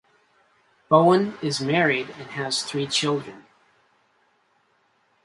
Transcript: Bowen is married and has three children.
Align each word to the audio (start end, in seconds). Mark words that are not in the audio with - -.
Bowen 0.89 1.37
is 1.43 1.61
married 1.61 2.09
and 2.17 2.31
has 2.31 2.63
three 2.63 2.87
children. 2.87 3.45